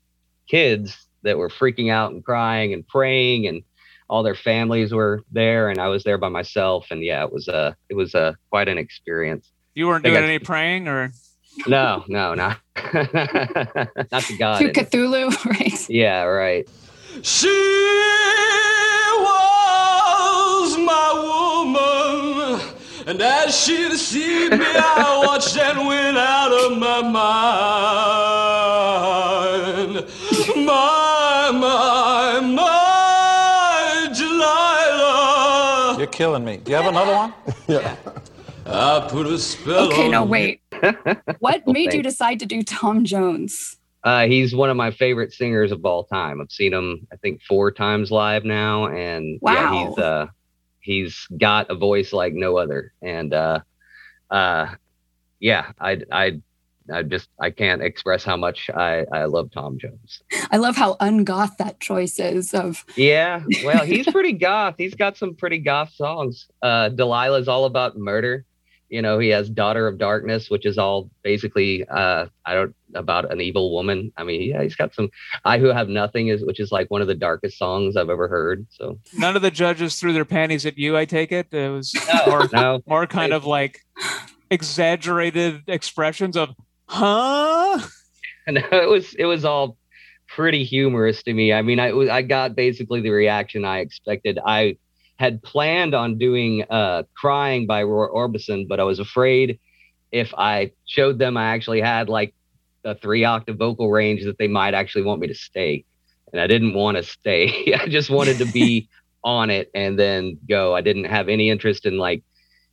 [0.49, 3.63] kids that were freaking out and crying and praying and
[4.09, 7.49] all their families were there and I was there by myself and yeah, it was
[7.49, 9.51] uh it was uh quite an experience.
[9.75, 11.13] You weren't doing I- any praying, or
[11.67, 12.53] No, no, no.
[14.13, 14.59] Not to God.
[14.59, 15.89] To Cthulhu, right?
[15.91, 16.69] Yeah, right.
[17.23, 17.49] She
[19.21, 22.61] was my woman,
[23.07, 27.15] and as she deceived me, I watched and went out of my mind.
[30.67, 35.97] My, my, my Delilah.
[35.99, 36.57] You're killing me.
[36.59, 37.33] Do you have another one?
[37.69, 37.97] yeah.
[38.67, 40.61] I put a spell Okay, on no, wait.
[41.39, 43.77] What Well, made you decide to do Tom Jones?
[44.03, 46.41] Uh, he's one of my favorite singers of all time.
[46.41, 49.89] I've seen him, I think, four times live now, and yeah, Wow.
[49.89, 50.27] he's uh,
[50.81, 52.93] he's got a voice like no other.
[53.01, 53.61] And uh,
[54.31, 54.75] uh,
[55.41, 56.41] yeah, I I
[56.93, 60.21] I just I can't express how much I I love Tom Jones.
[60.51, 64.75] I love how ungoth that choice is of Yeah, well, he's pretty goth.
[64.77, 66.47] He's got some pretty goth songs.
[66.61, 68.45] Uh, Delilah's all about murder.
[68.91, 73.33] You know, he has Daughter of Darkness, which is all basically uh, I don't about
[73.33, 74.13] an evil woman.
[74.17, 75.09] I mean, yeah, he's got some.
[75.45, 78.29] I who have nothing is, which is like one of the darkest songs I've ever
[78.29, 78.67] heard.
[78.71, 80.97] So none of the judges threw their panties at you.
[80.97, 81.49] I take it.
[81.53, 82.81] It was No, more, no.
[82.87, 83.81] more kind of like
[84.51, 86.51] exaggerated expressions of
[86.89, 87.81] huh.
[88.47, 89.77] and it was it was all
[90.29, 91.53] pretty humorous to me.
[91.53, 94.39] I mean, I I got basically the reaction I expected.
[94.47, 94.77] I
[95.19, 99.59] had planned on doing uh crying by Roy Orbison, but I was afraid
[100.13, 102.35] if I showed them I actually had like
[102.85, 105.85] a three octave vocal range that they might actually want me to stay.
[106.33, 107.75] And I didn't want to stay.
[107.81, 108.89] I just wanted to be
[109.25, 110.75] on it and then go.
[110.75, 112.23] I didn't have any interest in like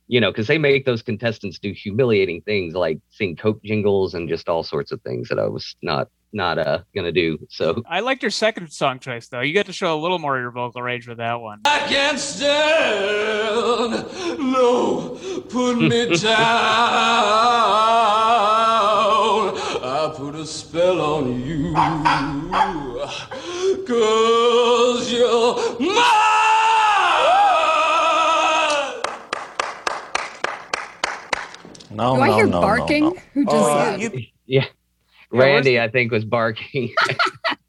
[0.08, 4.28] you know, because they make those contestants do humiliating things like sing Coke jingles and
[4.28, 7.38] just all sorts of things that I was not not uh gonna do.
[7.50, 9.40] So I liked your second song choice though.
[9.40, 11.60] You get to show a little more of your vocal range with that one.
[11.64, 13.92] I can't stand.
[14.52, 15.18] No,
[15.50, 16.38] put me down.
[19.84, 21.72] I put a spell on you.
[23.86, 25.98] Cause you're mine.
[31.90, 33.04] No, Do I no, hear no, no, barking?
[33.04, 33.16] no.
[33.34, 34.00] Who does Oh, that?
[34.00, 34.64] you- yeah.
[35.32, 36.94] Randy, I think, was barking.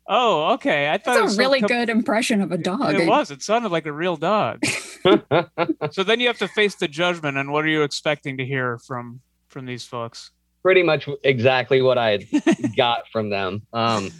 [0.05, 0.89] Oh, okay.
[0.89, 2.93] I thought it was a really com- good impression of a dog.
[2.93, 3.31] It was.
[3.31, 4.63] It sounded like a real dog.
[5.91, 7.37] so then you have to face the judgment.
[7.37, 10.31] And what are you expecting to hear from from these folks?
[10.61, 12.27] Pretty much exactly what I
[12.75, 13.61] got from them.
[13.71, 14.11] Um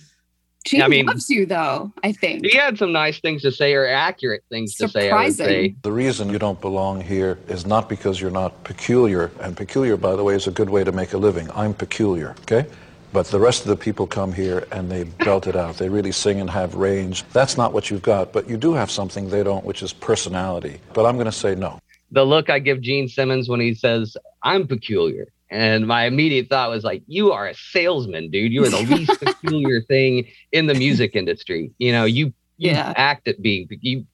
[0.66, 1.92] She I mean- loves you, though.
[2.02, 2.46] I think.
[2.46, 5.44] he had some nice things to say or accurate things to say, I would say.
[5.44, 5.78] Surprising.
[5.82, 10.16] The reason you don't belong here is not because you're not peculiar, and peculiar, by
[10.16, 11.50] the way, is a good way to make a living.
[11.54, 12.66] I'm peculiar, okay?
[13.14, 15.78] But the rest of the people come here and they belt it out.
[15.78, 17.24] They really sing and have range.
[17.32, 20.80] That's not what you've got, but you do have something they don't, which is personality.
[20.94, 21.80] But I'm going to say no.
[22.12, 25.28] the look I give Gene Simmons when he says, I'm peculiar.
[25.52, 28.52] And my immediate thought was like, you are a salesman, dude.
[28.52, 31.72] You are the least peculiar thing in the music industry.
[31.78, 32.94] You know, you, you Yeah.
[32.98, 34.06] act at being, you,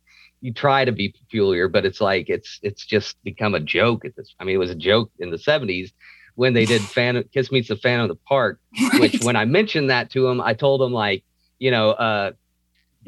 [0.42, 4.16] you try to be peculiar, but it's like it's it's just become a joke at
[4.16, 4.34] this.
[4.40, 5.92] I mean, it was a joke in the '70s
[6.40, 8.62] when they did fan Kiss Meets the Phantom of the Park.
[8.94, 11.26] Which when I mentioned that to him, I told him like,
[11.60, 12.32] you know, uh,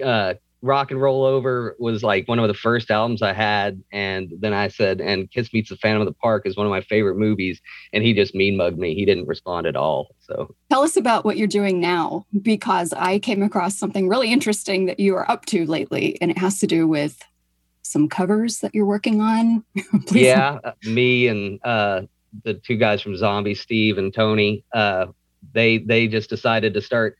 [0.03, 4.33] uh, Rock and Roll Over was like one of the first albums I had, and
[4.41, 6.81] then I said, and Kiss Meets the Phantom of the Park is one of my
[6.81, 7.61] favorite movies,
[7.93, 8.93] and he just mean mugged me.
[8.95, 10.13] He didn't respond at all.
[10.19, 14.87] So Tell us about what you're doing now, because I came across something really interesting
[14.87, 17.17] that you are up to lately, and it has to do with
[17.81, 19.63] some covers that you're working on.
[20.05, 22.01] Please- yeah, uh, me and uh,
[22.43, 25.07] the two guys from Zombi, Steve and Tony, uh,
[25.53, 27.17] they they just decided to start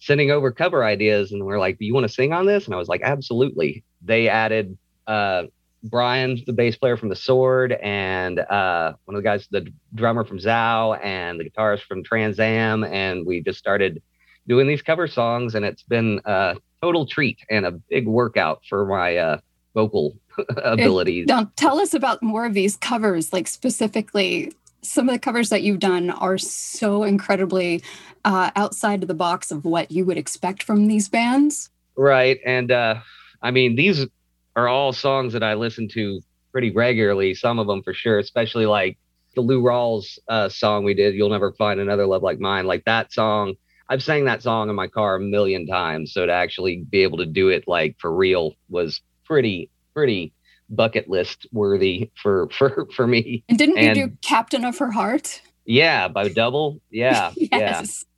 [0.00, 2.74] sending over cover ideas, and we're like, "Do you want to sing on this?" And
[2.74, 5.44] I was like, "Absolutely." They added uh,
[5.84, 10.24] Brian, the bass player from The Sword, and uh, one of the guys, the drummer
[10.24, 14.02] from Zao, and the guitarist from Trans Am, and we just started
[14.46, 18.86] doing these cover songs, and it's been a total treat and a big workout for
[18.86, 19.38] my uh,
[19.74, 20.16] vocal
[20.56, 21.26] abilities.
[21.26, 24.52] Now, tell us about more of these covers, like specifically.
[24.80, 27.82] Some of the covers that you've done are so incredibly
[28.24, 31.70] uh, outside of the box of what you would expect from these bands.
[31.96, 32.38] Right.
[32.46, 33.00] And uh,
[33.42, 34.06] I mean, these
[34.54, 36.20] are all songs that I listen to
[36.52, 38.98] pretty regularly, some of them for sure, especially like
[39.34, 42.66] the Lou Rawls uh, song we did, You'll Never Find Another Love Like Mine.
[42.66, 43.54] Like that song,
[43.88, 46.12] I've sang that song in my car a million times.
[46.12, 50.32] So to actually be able to do it like for real was pretty, pretty
[50.70, 53.44] bucket list worthy for for for me.
[53.48, 55.42] And didn't you do Captain of Her Heart?
[55.64, 56.80] Yeah, by double.
[56.90, 57.50] Yeah, Yes.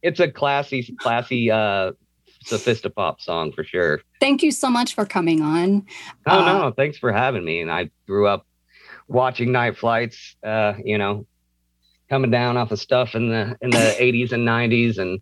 [0.02, 0.08] yeah.
[0.08, 1.92] It's a classy, classy, uh,
[2.46, 4.00] sophisti-pop song for sure.
[4.20, 5.84] Thank you so much for coming on.
[6.26, 7.60] Oh Uh, no, thanks for having me.
[7.60, 8.46] And I grew up
[9.08, 10.36] watching night flights.
[10.44, 11.26] Uh, you know,
[12.08, 15.20] coming down off of stuff in the in the 80s and 90s, and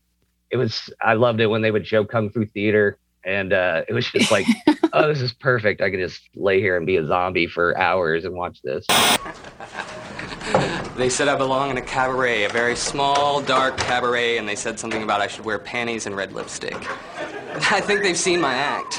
[0.50, 3.92] it was I loved it when they would show kung fu theater, and uh, it
[3.92, 4.46] was just like,
[4.92, 5.80] oh, this is perfect.
[5.80, 8.86] I could just lay here and be a zombie for hours and watch this.
[10.96, 14.80] They said I belong in a cabaret, a very small, dark cabaret, and they said
[14.80, 16.74] something about I should wear panties and red lipstick.
[17.70, 18.94] I think they've seen my act.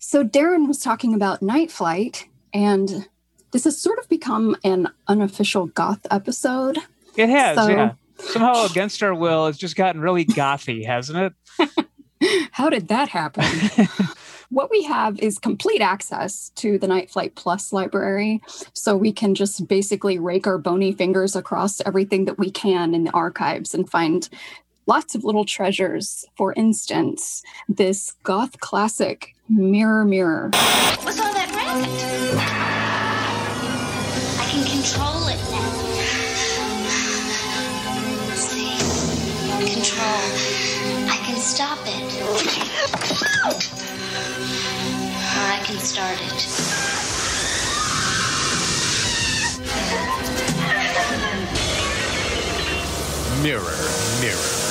[0.00, 3.06] So Darren was talking about Night Flight, and
[3.52, 6.78] this has sort of become an unofficial goth episode.
[7.16, 7.92] It has, So- yeah.
[8.18, 11.68] Somehow, against our will, it's just gotten really gothy, hasn't it?
[12.52, 13.44] How did that happen?
[14.50, 18.42] what we have is complete access to the Night Flight Plus library.
[18.72, 23.04] So we can just basically rake our bony fingers across everything that we can in
[23.04, 24.28] the archives and find
[24.86, 26.24] lots of little treasures.
[26.36, 30.50] For instance, this goth classic, Mirror Mirror.
[31.02, 31.90] What's all that racket?
[34.38, 35.70] I can control it now.
[38.36, 38.78] See?
[39.74, 40.65] Control.
[41.46, 42.02] I can stop it.
[45.38, 46.46] I can start it.
[53.44, 53.62] Mirror,
[54.20, 54.66] mirror.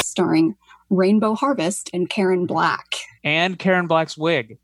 [0.00, 0.54] starring
[0.90, 2.94] Rainbow Harvest and Karen Black.
[3.24, 4.58] and Karen Black's wig,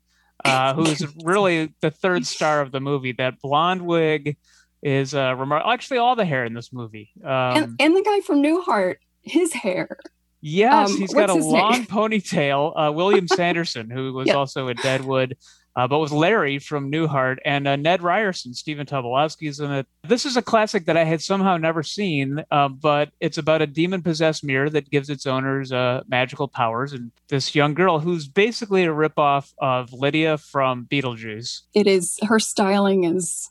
[0.45, 3.11] uh, who's really the third star of the movie.
[3.11, 4.37] That blonde wig
[4.85, 5.71] is uh, remarkable.
[5.73, 7.09] Actually, all the hair in this movie.
[7.23, 9.97] Um, and, and the guy from Newhart, his hair.
[10.41, 11.85] yes, um, he's got a long name?
[11.87, 12.73] ponytail.
[12.75, 14.35] Uh, William Sanderson, who was Yeah.
[14.35, 15.35] also in Deadwood.
[15.77, 19.85] Uh, but with Larry from Newhart and uh, Ned Ryerson, Stephen Tobolowsky's in it.
[20.07, 23.67] This is a classic that I had somehow never seen, uh, but it's about a
[23.67, 26.93] demon possessed mirror that gives its owners uh, magical powers.
[26.93, 31.63] And this young girl who's basically a ripoff of Lydia from Beetlejuice.
[31.73, 33.49] It is her styling is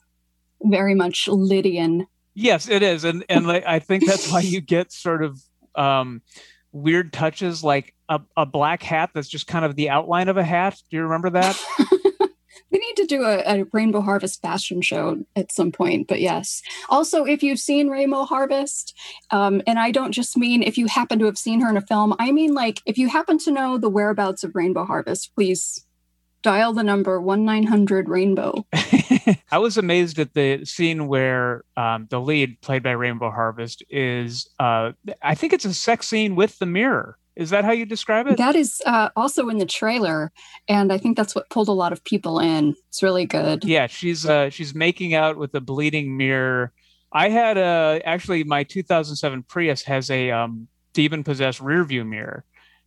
[0.64, 2.06] very much Lydian.
[2.34, 5.40] Yes, it is, and and like, I think that's why you get sort of
[5.74, 6.22] um,
[6.72, 10.44] weird touches, like a, a black hat that's just kind of the outline of a
[10.44, 10.76] hat.
[10.90, 11.60] Do you remember that?
[12.74, 16.60] We need to do a, a Rainbow Harvest fashion show at some point, but yes.
[16.88, 18.98] Also, if you've seen Rainbow Harvest,
[19.30, 21.82] um, and I don't just mean if you happen to have seen her in a
[21.82, 25.86] film, I mean like if you happen to know the whereabouts of Rainbow Harvest, please
[26.42, 28.66] dial the number 1 900 Rainbow.
[29.50, 34.48] I was amazed at the scene where um, the lead, played by Rainbow Harvest, is
[34.58, 37.18] uh, I think it's a sex scene with the mirror.
[37.36, 38.36] Is that how you describe it?
[38.36, 40.30] That is uh, also in the trailer,
[40.68, 42.76] and I think that's what pulled a lot of people in.
[42.88, 43.64] It's really good.
[43.64, 46.72] Yeah, she's uh, she's making out with a bleeding mirror.
[47.12, 52.44] I had a actually my 2007 Prius has a um, demon possessed rear view mirror,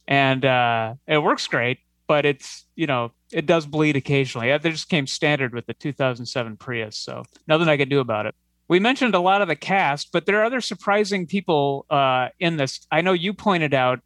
[0.08, 1.80] and uh, it works great.
[2.08, 4.50] But it's you know it does bleed occasionally.
[4.50, 8.36] It just came standard with the 2007 Prius, so nothing I could do about it.
[8.70, 12.58] We mentioned a lot of the cast, but there are other surprising people uh, in
[12.58, 12.86] this.
[12.92, 14.02] I know you pointed out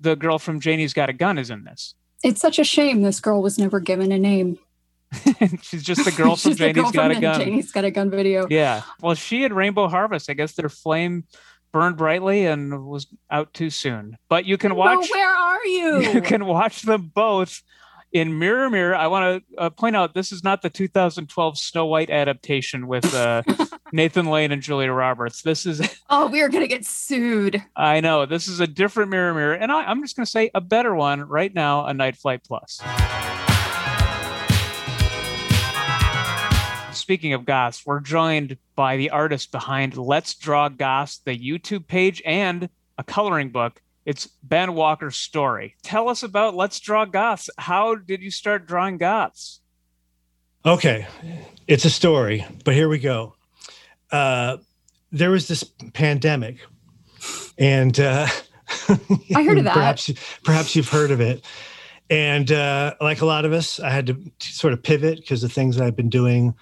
[0.00, 1.94] the girl from Janie's Got a Gun is in this.
[2.22, 4.58] It's such a shame this girl was never given a name.
[5.62, 7.40] She's just the girl from Janie's Got a Gun.
[7.40, 8.46] Janie's Got a Gun video.
[8.50, 8.82] Yeah.
[9.00, 10.28] Well, she had Rainbow Harvest.
[10.28, 11.24] I guess their flame
[11.72, 14.16] burned brightly and was out too soon.
[14.28, 15.08] But you can watch.
[15.10, 16.00] Well, where are you?
[16.00, 17.62] You can watch them both
[18.12, 18.96] in Mirror Mirror.
[18.96, 23.12] I want to uh, point out this is not the 2012 Snow White adaptation with
[23.14, 23.42] uh,
[23.92, 25.42] Nathan Lane and Julia Roberts.
[25.42, 25.80] This is.
[26.10, 27.62] Oh, we are gonna get sued.
[27.76, 30.50] I know this is a different Mirror Mirror, and I, I'm just going to say
[30.54, 31.84] a better one right now.
[31.84, 32.80] A Night Flight Plus.
[37.08, 42.20] Speaking of goths, we're joined by the artist behind Let's Draw Goths, the YouTube page,
[42.22, 43.80] and a coloring book.
[44.04, 45.74] It's Ben Walker's story.
[45.82, 47.48] Tell us about Let's Draw Goths.
[47.56, 49.60] How did you start drawing goths?
[50.66, 51.06] Okay,
[51.66, 53.34] it's a story, but here we go.
[54.12, 54.58] Uh,
[55.10, 56.58] there was this pandemic,
[57.56, 58.26] and uh,
[59.34, 59.72] I heard of that.
[59.72, 60.12] perhaps
[60.44, 61.42] perhaps you've heard of it.
[62.10, 65.40] And uh, like a lot of us, I had to t- sort of pivot because
[65.40, 66.54] the things that I've been doing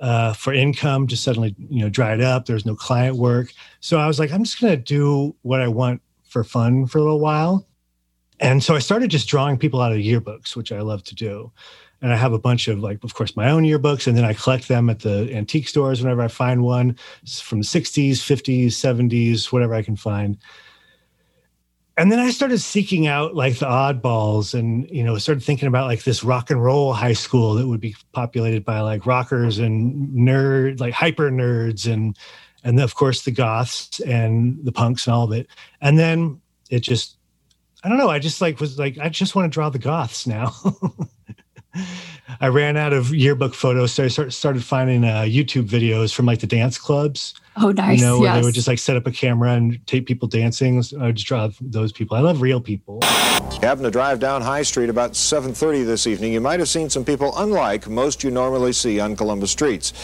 [0.00, 2.46] uh, for income just suddenly you know dried up.
[2.46, 6.02] There's no client work, so I was like, I'm just to do what I want
[6.24, 7.66] for fun for a little while.
[8.40, 11.50] And so I started just drawing people out of yearbooks, which I love to do.
[12.02, 14.34] And I have a bunch of like, of course, my own yearbooks, and then I
[14.34, 16.98] collect them at the antique stores whenever I find one
[17.40, 20.36] from the 60s, 50s, 70s, whatever I can find.
[21.98, 25.86] And then I started seeking out like the oddballs and, you know, started thinking about
[25.86, 30.10] like this rock and roll high school that would be populated by like rockers and
[30.10, 32.18] nerd, like hyper nerds and,
[32.62, 35.46] and of course the goths and the punks and all of it.
[35.80, 37.16] And then it just,
[37.82, 38.10] I don't know.
[38.10, 40.54] I just like was like, I just want to draw the goths now.
[42.40, 46.26] I ran out of yearbook photos, so I start, started finding uh, YouTube videos from
[46.26, 47.34] like the dance clubs.
[47.58, 48.00] Oh, nice.
[48.00, 50.82] You know, where they would just like set up a camera and tape people dancing.
[51.00, 52.16] I would just draw those people.
[52.16, 53.00] I love real people.
[53.62, 56.34] Happened to drive down High Street about 7:30 this evening.
[56.34, 59.94] You might have seen some people unlike most you normally see on Columbus streets.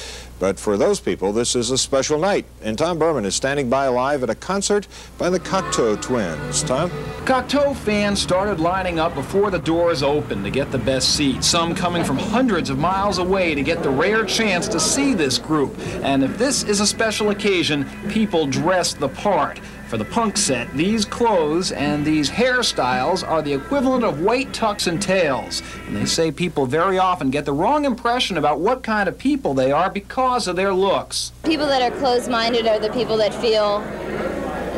[0.43, 2.47] But for those people, this is a special night.
[2.63, 6.65] And Tom Berman is standing by live at a concert by the Cocteau Twins.
[6.65, 6.91] Tom?
[7.25, 11.77] Cocteau fans started lining up before the doors opened to get the best seats, some
[11.77, 15.79] coming from hundreds of miles away to get the rare chance to see this group.
[16.03, 19.61] And if this is a special occasion, people dress the part.
[19.93, 24.87] For the punk set, these clothes and these hairstyles are the equivalent of white tux
[24.87, 25.63] and tails.
[25.87, 29.53] And they say people very often get the wrong impression about what kind of people
[29.53, 31.33] they are because of their looks.
[31.45, 33.81] People that are closed-minded are the people that feel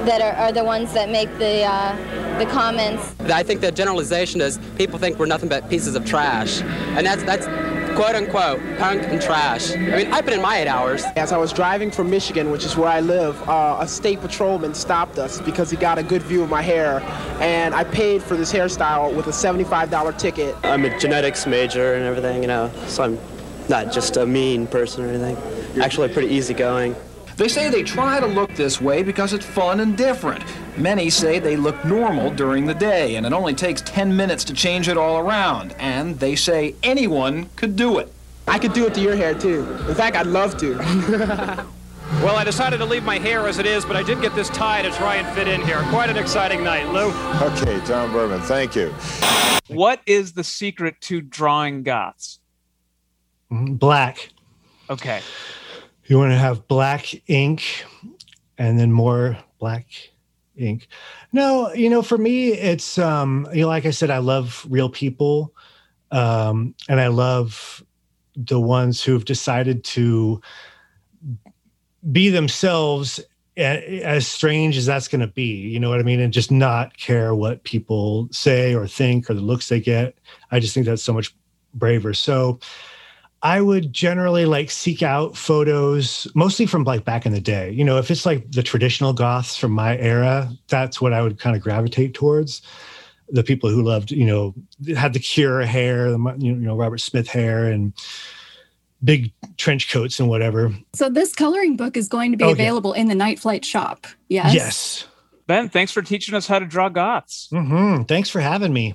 [0.04, 3.14] that are, are the ones that make the uh, the comments.
[3.20, 7.22] I think the generalization is people think we're nothing but pieces of trash, and that's
[7.22, 7.46] that's
[7.94, 9.72] quote unquote punk and trash.
[9.72, 11.04] I mean, I put in my eight hours.
[11.16, 14.74] As I was driving from Michigan, which is where I live, uh, a state patrolman
[14.74, 17.00] stopped us because he got a good view of my hair,
[17.40, 20.56] and I paid for this hairstyle with a $75 ticket.
[20.64, 23.18] I'm a genetics major and everything, you know, so I'm
[23.68, 25.36] not just a mean person or anything.
[25.82, 26.94] Actually, pretty easygoing.
[27.36, 30.44] They say they try to look this way because it's fun and different.
[30.76, 34.52] Many say they look normal during the day, and it only takes 10 minutes to
[34.52, 35.74] change it all around.
[35.78, 38.12] And they say anyone could do it.
[38.46, 39.66] I could do it to your hair too.
[39.88, 41.66] In fact, I'd love to.
[42.22, 44.48] Well, I decided to leave my hair as it is, but I did get this
[44.50, 45.80] tie to try and fit in here.
[45.88, 47.10] Quite an exciting night, Lou.
[47.40, 48.94] Okay, Tom Berman, thank you.
[49.68, 52.38] What is the secret to drawing goths?
[53.50, 54.30] Black.
[54.88, 55.20] Okay.
[56.06, 57.84] You want to have black ink
[58.58, 59.86] and then more black
[60.56, 60.88] ink.
[61.32, 64.88] No, you know, for me, it's um, you know, like I said, I love real
[64.88, 65.54] people,
[66.10, 67.82] um, and I love
[68.36, 70.40] the ones who've decided to
[72.10, 73.20] be themselves
[73.56, 76.18] as strange as that's going to be you know what i mean?
[76.18, 80.16] And just not care what people say or think or the looks they get.
[80.50, 81.34] I just think that's so much
[81.72, 82.14] braver.
[82.14, 82.58] So
[83.44, 87.84] i would generally like seek out photos mostly from like back in the day you
[87.84, 91.54] know if it's like the traditional goths from my era that's what i would kind
[91.54, 92.60] of gravitate towards
[93.28, 94.52] the people who loved you know
[94.96, 97.92] had the cure hair the you know robert smith hair and
[99.02, 102.52] big trench coats and whatever So this coloring book is going to be Oh, yeah.
[102.54, 104.06] available in the Night Flight shop.
[104.28, 104.54] Yes.
[104.54, 105.06] yes
[105.46, 107.48] Ben, thanks for teaching us how to draw goths.
[107.52, 108.04] Mm-hmm.
[108.04, 108.94] Thanks for having me.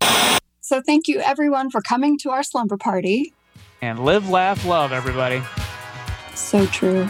[0.62, 3.34] So thank you everyone for coming to our slumber party.
[3.82, 5.42] And live, laugh, love, everybody.
[6.36, 7.08] So true.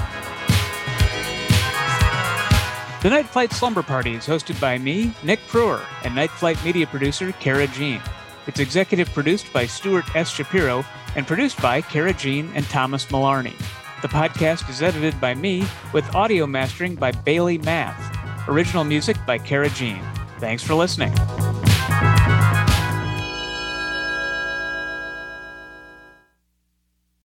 [3.01, 6.85] The Night Flight Slumber Party is hosted by me, Nick Pruer, and Night Flight media
[6.85, 8.01] producer Kara Jean.
[8.45, 10.29] It's executive produced by Stuart S.
[10.29, 10.83] Shapiro
[11.15, 13.55] and produced by Kara Jean and Thomas Malarney.
[14.01, 15.63] The podcast is edited by me
[15.93, 18.49] with audio mastering by Bailey Math.
[18.49, 20.01] Original music by Kara Jean.
[20.39, 21.13] Thanks for listening.